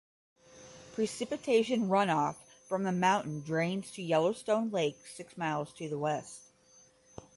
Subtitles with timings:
[0.95, 2.33] Precipitation runoff
[2.67, 6.41] from the mountain drains to Yellowstone Lake six miles to the west.